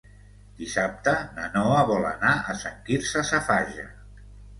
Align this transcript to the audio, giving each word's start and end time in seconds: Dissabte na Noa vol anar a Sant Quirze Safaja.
Dissabte 0.59 1.11
na 1.35 1.49
Noa 1.57 1.81
vol 1.89 2.07
anar 2.13 2.31
a 2.53 2.55
Sant 2.63 2.79
Quirze 2.89 3.23
Safaja. 3.33 3.87